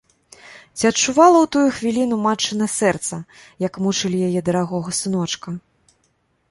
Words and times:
Ці 0.79 0.87
адчувала 0.91 1.37
ў 1.41 1.47
тую 1.55 1.67
хвіліну 1.79 2.15
матчына 2.25 2.67
сэрца, 2.79 3.15
як 3.67 3.73
мучылі 3.85 4.17
яе 4.31 4.41
дарагога 4.51 4.89
сыночка? 5.03 5.49